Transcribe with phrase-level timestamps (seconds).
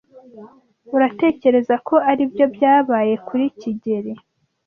[0.95, 4.13] Uratekereza ko aribyo byabaye kuri kigeli?